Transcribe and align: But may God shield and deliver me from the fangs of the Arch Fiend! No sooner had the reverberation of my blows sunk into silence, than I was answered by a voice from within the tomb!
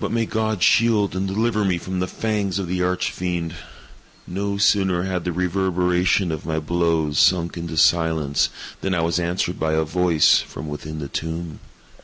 But 0.00 0.10
may 0.10 0.26
God 0.26 0.64
shield 0.64 1.14
and 1.14 1.28
deliver 1.28 1.64
me 1.64 1.78
from 1.78 2.00
the 2.00 2.08
fangs 2.08 2.58
of 2.58 2.66
the 2.66 2.82
Arch 2.82 3.12
Fiend! 3.12 3.54
No 4.26 4.56
sooner 4.58 5.04
had 5.04 5.22
the 5.22 5.30
reverberation 5.32 6.32
of 6.32 6.44
my 6.44 6.58
blows 6.58 7.20
sunk 7.20 7.56
into 7.56 7.76
silence, 7.76 8.48
than 8.80 8.94
I 8.96 9.00
was 9.02 9.20
answered 9.20 9.60
by 9.60 9.74
a 9.74 9.84
voice 9.84 10.40
from 10.40 10.66
within 10.66 10.98
the 10.98 11.06
tomb! 11.06 11.60